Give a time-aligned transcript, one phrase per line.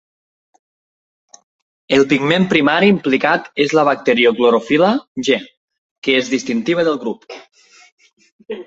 [1.97, 4.91] El pigment primari implicat és la bacterioclorofil·la
[5.29, 5.41] g,
[6.09, 7.43] que és distintiva del grup.